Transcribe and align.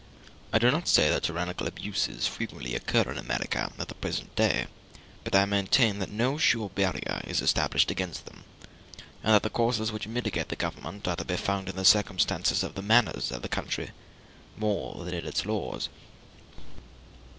I 0.51 0.57
do 0.57 0.71
not 0.71 0.87
say 0.87 1.11
that 1.11 1.21
tyrannical 1.21 1.67
abuses 1.67 2.25
frequently 2.25 2.73
occur 2.73 3.03
in 3.11 3.19
America 3.19 3.71
at 3.77 3.87
the 3.87 3.93
present 3.93 4.35
day, 4.35 4.65
but 5.23 5.35
I 5.35 5.45
maintain 5.45 5.99
that 5.99 6.09
no 6.09 6.39
sure 6.39 6.69
barrier 6.71 7.21
is 7.27 7.39
established 7.39 7.91
against 7.91 8.25
them, 8.25 8.43
and 9.23 9.31
that 9.35 9.43
the 9.43 9.51
causes 9.51 9.91
which 9.91 10.07
mitigate 10.07 10.49
the 10.49 10.55
government 10.55 11.07
are 11.07 11.17
to 11.17 11.23
be 11.25 11.37
found 11.37 11.69
in 11.69 11.75
the 11.75 11.85
circumstances 11.85 12.63
and 12.63 12.73
the 12.73 12.81
manners 12.81 13.31
of 13.31 13.43
the 13.43 13.47
country 13.47 13.91
more 14.57 15.05
than 15.05 15.13
in 15.13 15.27
its 15.27 15.45
laws. 15.45 15.87